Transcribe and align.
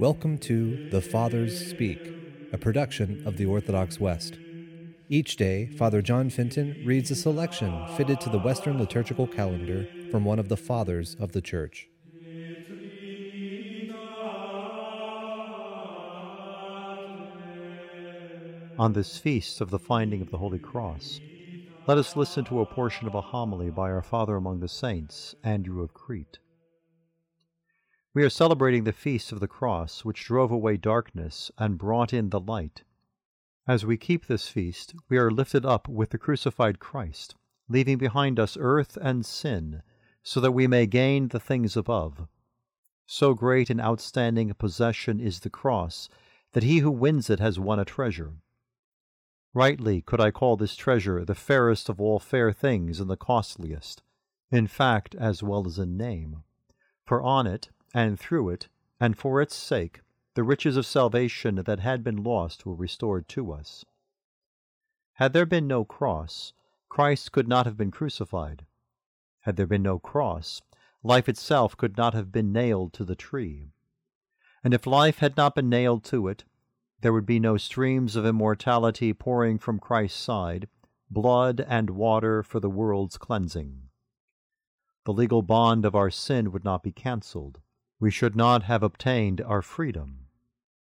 Welcome 0.00 0.38
to 0.38 0.88
The 0.88 1.02
Fathers 1.02 1.68
Speak, 1.68 2.00
a 2.54 2.56
production 2.56 3.22
of 3.26 3.36
the 3.36 3.44
Orthodox 3.44 4.00
West. 4.00 4.38
Each 5.10 5.36
day, 5.36 5.66
Father 5.66 6.00
John 6.00 6.30
Fenton 6.30 6.82
reads 6.86 7.10
a 7.10 7.14
selection 7.14 7.86
fitted 7.98 8.18
to 8.22 8.30
the 8.30 8.38
Western 8.38 8.78
liturgical 8.78 9.26
calendar 9.26 9.86
from 10.10 10.24
one 10.24 10.38
of 10.38 10.48
the 10.48 10.56
Fathers 10.56 11.16
of 11.20 11.32
the 11.32 11.42
Church. 11.42 11.90
On 18.78 18.94
this 18.94 19.18
feast 19.18 19.60
of 19.60 19.68
the 19.68 19.78
finding 19.78 20.22
of 20.22 20.30
the 20.30 20.38
Holy 20.38 20.58
Cross, 20.58 21.20
let 21.86 21.98
us 21.98 22.16
listen 22.16 22.46
to 22.46 22.62
a 22.62 22.66
portion 22.66 23.06
of 23.06 23.14
a 23.14 23.20
homily 23.20 23.68
by 23.68 23.90
our 23.90 24.00
Father 24.00 24.36
among 24.36 24.60
the 24.60 24.68
Saints, 24.68 25.34
Andrew 25.44 25.82
of 25.82 25.92
Crete. 25.92 26.38
We 28.12 28.24
are 28.24 28.30
celebrating 28.30 28.82
the 28.82 28.92
feast 28.92 29.30
of 29.30 29.38
the 29.38 29.46
cross, 29.46 30.04
which 30.04 30.24
drove 30.24 30.50
away 30.50 30.76
darkness 30.76 31.52
and 31.56 31.78
brought 31.78 32.12
in 32.12 32.30
the 32.30 32.40
light. 32.40 32.82
As 33.68 33.86
we 33.86 33.96
keep 33.96 34.26
this 34.26 34.48
feast, 34.48 34.96
we 35.08 35.16
are 35.16 35.30
lifted 35.30 35.64
up 35.64 35.88
with 35.88 36.10
the 36.10 36.18
crucified 36.18 36.80
Christ, 36.80 37.36
leaving 37.68 37.98
behind 37.98 38.40
us 38.40 38.56
earth 38.58 38.98
and 39.00 39.24
sin, 39.24 39.82
so 40.24 40.40
that 40.40 40.50
we 40.50 40.66
may 40.66 40.86
gain 40.86 41.28
the 41.28 41.38
things 41.38 41.76
above. 41.76 42.26
So 43.06 43.32
great 43.32 43.70
and 43.70 43.80
outstanding 43.80 44.50
a 44.50 44.54
possession 44.54 45.20
is 45.20 45.38
the 45.38 45.50
cross 45.50 46.08
that 46.50 46.64
he 46.64 46.78
who 46.78 46.90
wins 46.90 47.30
it 47.30 47.38
has 47.38 47.60
won 47.60 47.78
a 47.78 47.84
treasure. 47.84 48.32
Rightly 49.54 50.00
could 50.00 50.20
I 50.20 50.32
call 50.32 50.56
this 50.56 50.74
treasure 50.74 51.24
the 51.24 51.36
fairest 51.36 51.88
of 51.88 52.00
all 52.00 52.18
fair 52.18 52.52
things 52.52 52.98
and 52.98 53.08
the 53.08 53.16
costliest, 53.16 54.02
in 54.50 54.66
fact 54.66 55.14
as 55.14 55.44
well 55.44 55.64
as 55.64 55.78
in 55.78 55.96
name. 55.96 56.42
For 57.04 57.22
on 57.22 57.46
it, 57.46 57.68
and 57.92 58.18
through 58.18 58.50
it, 58.50 58.68
and 59.00 59.16
for 59.16 59.40
its 59.40 59.54
sake, 59.54 60.00
the 60.34 60.42
riches 60.42 60.76
of 60.76 60.86
salvation 60.86 61.56
that 61.56 61.80
had 61.80 62.04
been 62.04 62.22
lost 62.22 62.64
were 62.64 62.74
restored 62.74 63.28
to 63.28 63.52
us. 63.52 63.84
Had 65.14 65.32
there 65.32 65.46
been 65.46 65.66
no 65.66 65.84
cross, 65.84 66.52
Christ 66.88 67.32
could 67.32 67.48
not 67.48 67.66
have 67.66 67.76
been 67.76 67.90
crucified. 67.90 68.64
Had 69.40 69.56
there 69.56 69.66
been 69.66 69.82
no 69.82 69.98
cross, 69.98 70.62
life 71.02 71.28
itself 71.28 71.76
could 71.76 71.96
not 71.96 72.14
have 72.14 72.30
been 72.30 72.52
nailed 72.52 72.92
to 72.94 73.04
the 73.04 73.16
tree. 73.16 73.72
And 74.62 74.74
if 74.74 74.86
life 74.86 75.18
had 75.18 75.36
not 75.36 75.54
been 75.54 75.68
nailed 75.68 76.04
to 76.04 76.28
it, 76.28 76.44
there 77.00 77.12
would 77.12 77.26
be 77.26 77.40
no 77.40 77.56
streams 77.56 78.16
of 78.16 78.26
immortality 78.26 79.12
pouring 79.12 79.58
from 79.58 79.78
Christ's 79.78 80.20
side, 80.20 80.68
blood 81.10 81.64
and 81.66 81.90
water 81.90 82.42
for 82.42 82.60
the 82.60 82.70
world's 82.70 83.16
cleansing. 83.16 83.88
The 85.04 85.12
legal 85.12 85.42
bond 85.42 85.84
of 85.84 85.94
our 85.94 86.10
sin 86.10 86.52
would 86.52 86.64
not 86.64 86.82
be 86.82 86.92
cancelled. 86.92 87.60
We 88.00 88.10
should 88.10 88.34
not 88.34 88.62
have 88.62 88.82
obtained 88.82 89.42
our 89.42 89.60
freedom. 89.60 90.26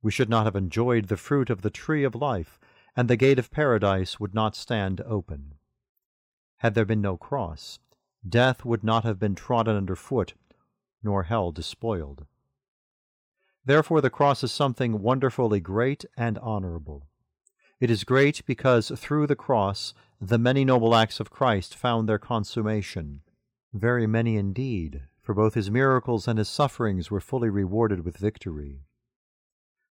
We 0.02 0.12
should 0.12 0.30
not 0.30 0.45
have 0.45 0.56
enjoyed 0.56 1.09
the 1.09 1.18
fruit 1.18 1.50
of 1.50 1.62
the 1.62 1.70
tree 1.70 2.06
of 2.06 2.16
life, 2.16 2.58
and 2.95 3.09
the 3.09 3.18
gate 3.18 3.38
of 3.38 3.52
paradise 3.52 4.20
would 4.20 4.34
not 4.34 4.56
stand 4.56 5.02
open. 5.02 5.56
Had 6.58 6.73
there 6.73 6.86
been 6.86 7.02
no 7.02 7.18
cross, 7.18 7.80
death 8.28 8.64
would 8.64 8.84
not 8.84 9.03
have 9.03 9.20
been 9.20 9.36
trodden 9.36 9.76
under 9.76 9.95
foot, 9.95 10.36
nor 11.03 11.23
hell 11.23 11.52
despoiled. 11.52 12.26
Therefore, 13.66 14.02
the 14.02 14.09
cross 14.09 14.44
is 14.44 14.52
something 14.52 15.02
wonderfully 15.02 15.59
great 15.59 16.06
and 16.16 16.38
honorable. 16.40 17.08
It 17.80 17.92
is 17.92 18.03
great 18.03 18.46
because 18.46 18.92
through 18.96 19.28
the 19.28 19.36
cross 19.36 19.94
the 20.20 20.38
many 20.38 20.64
noble 20.64 20.96
acts 20.96 21.20
of 21.20 21.30
Christ 21.30 21.75
found 21.75 22.08
their 22.08 22.20
consummation, 22.20 23.22
very 23.73 24.08
many 24.08 24.38
indeed, 24.38 25.03
for 25.32 25.36
both 25.36 25.54
his 25.54 25.72
miracles 25.72 26.28
and 26.28 26.38
his 26.38 26.50
sufferings 26.50 27.10
were 27.10 27.22
fully 27.22 27.50
rewarded 27.50 28.04
with 28.04 28.18
victory. 28.18 28.82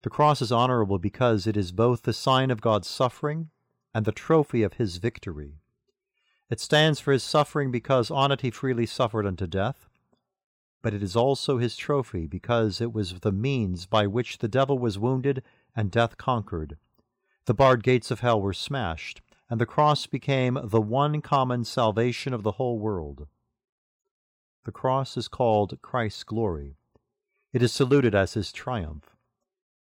The 0.02 0.10
cross 0.10 0.42
is 0.42 0.52
honorable 0.52 0.98
because 0.98 1.46
it 1.46 1.56
is 1.56 1.72
both 1.72 2.02
the 2.02 2.12
sign 2.12 2.50
of 2.50 2.60
God's 2.60 2.88
suffering 2.88 3.52
and 3.94 4.04
the 4.04 4.12
trophy 4.12 4.64
of 4.64 4.74
his 4.74 4.98
victory. 4.98 5.60
It 6.50 6.60
stands 6.60 7.00
for 7.00 7.12
his 7.12 7.22
suffering 7.22 7.70
because 7.70 8.10
on 8.10 8.32
it 8.32 8.42
he 8.42 8.50
freely 8.50 8.88
suffered 8.88 9.28
unto 9.28 9.46
death, 9.46 9.88
but 10.82 10.96
it 10.96 11.04
is 11.04 11.16
also 11.16 11.60
his 11.60 11.78
trophy 11.78 12.26
because 12.26 12.82
it 12.82 12.92
was 12.92 13.20
the 13.20 13.32
means 13.32 13.86
by 13.86 14.08
which 14.08 14.40
the 14.40 14.48
devil 14.48 14.80
was 14.80 14.98
wounded 14.98 15.44
and 15.76 15.92
death 15.92 16.18
conquered. 16.18 16.78
The 17.46 17.54
barred 17.54 17.84
gates 17.84 18.10
of 18.10 18.22
hell 18.22 18.42
were 18.42 18.54
smashed, 18.54 19.22
and 19.52 19.62
the 19.62 19.68
cross 19.68 20.08
became 20.08 20.58
the 20.64 20.82
one 20.82 21.22
common 21.22 21.64
salvation 21.64 22.34
of 22.34 22.42
the 22.42 22.54
whole 22.54 22.80
world. 22.80 23.28
The 24.68 24.74
cross 24.74 25.16
is 25.16 25.30
called 25.30 25.82
Christ's 25.82 26.26
glory. 26.26 26.76
It 27.54 27.64
is 27.64 27.72
saluted 27.72 28.14
as 28.14 28.34
his 28.34 28.52
triumph. 28.52 29.16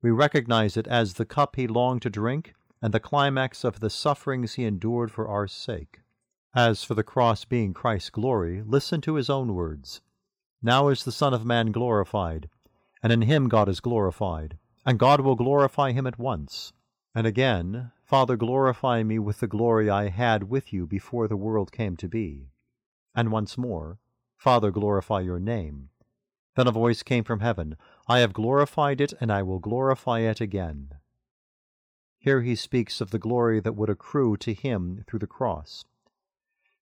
We 0.03 0.11
recognize 0.11 0.77
it 0.77 0.87
as 0.87 1.15
the 1.15 1.25
cup 1.25 1.57
he 1.57 1.67
longed 1.67 2.03
to 2.03 2.11
drink 2.11 2.53
and 2.83 2.93
the 2.93 3.01
climax 3.01 3.65
of 3.65 3.81
the 3.81 3.89
sufferings 3.89 4.53
he 4.53 4.67
endured 4.67 5.11
for 5.11 5.29
our 5.29 5.49
sake. 5.49 6.01
As 6.55 6.85
for 6.85 6.93
the 6.93 7.03
cross 7.03 7.47
being 7.47 7.73
Christ's 7.73 8.11
glory, 8.11 8.63
listen 8.63 9.01
to 9.01 9.15
his 9.15 9.31
own 9.31 9.55
words. 9.55 10.03
Now 10.61 10.89
is 10.89 11.05
the 11.05 11.11
Son 11.11 11.33
of 11.33 11.47
Man 11.47 11.73
glorified, 11.73 12.51
and 13.03 13.11
in 13.11 13.23
him 13.23 13.49
God 13.49 13.71
is 13.71 13.81
glorified, 13.81 14.59
and 14.85 14.99
God 14.99 15.23
will 15.23 15.37
glorify 15.37 15.93
him 15.93 16.07
at 16.07 16.19
once. 16.19 16.75
And 17.15 17.27
again, 17.27 17.93
Father, 18.05 18.37
glorify 18.37 19.03
me 19.03 19.19
with 19.21 19.41
the 19.41 19.47
glory 19.47 19.89
I 19.89 20.11
had 20.11 20.51
with 20.51 20.71
you 20.71 20.87
before 20.87 21.29
the 21.29 21.35
world 21.39 21.73
came 21.73 21.97
to 21.97 22.09
be. 22.09 22.51
And 23.15 23.33
once 23.33 23.57
more, 23.57 24.01
Father, 24.37 24.71
glorify 24.71 25.21
your 25.21 25.39
name. 25.39 25.91
Then 26.55 26.67
a 26.67 26.73
voice 26.73 27.03
came 27.03 27.25
from 27.25 27.41
heaven, 27.41 27.77
I 28.09 28.21
have 28.21 28.33
glorified 28.33 29.01
it, 29.01 29.13
and 29.21 29.31
I 29.31 29.43
will 29.43 29.59
glorify 29.59 30.21
it 30.21 30.41
again. 30.41 30.95
Here 32.19 32.43
he 32.43 32.55
speaks 32.57 33.01
of 33.01 33.11
the 33.11 33.19
glory 33.19 33.61
that 33.61 33.75
would 33.77 33.91
accrue 33.91 34.37
to 34.39 34.55
him 34.55 35.05
through 35.07 35.19
the 35.21 35.27
cross. 35.27 35.85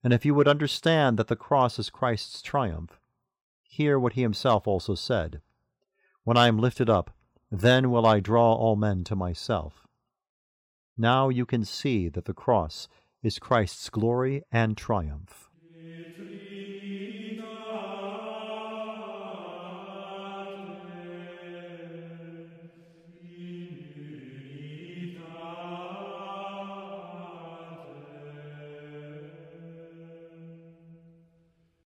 And 0.02 0.12
if 0.12 0.24
you 0.24 0.34
would 0.34 0.48
understand 0.48 1.18
that 1.18 1.28
the 1.28 1.36
cross 1.36 1.78
is 1.78 1.90
Christ's 1.90 2.42
triumph, 2.42 3.00
hear 3.62 3.98
what 3.98 4.12
he 4.12 4.22
himself 4.22 4.68
also 4.68 4.94
said 4.94 5.40
When 6.22 6.36
I 6.36 6.46
am 6.46 6.58
lifted 6.58 6.88
up, 6.88 7.10
then 7.50 7.90
will 7.90 8.06
I 8.06 8.20
draw 8.20 8.54
all 8.54 8.76
men 8.76 9.04
to 9.04 9.16
myself. 9.16 9.86
Now 10.96 11.28
you 11.28 11.44
can 11.44 11.64
see 11.64 12.08
that 12.08 12.26
the 12.26 12.34
cross 12.34 12.88
is 13.22 13.38
Christ's 13.38 13.90
glory 13.90 14.42
and 14.52 14.76
triumph. 14.76 15.50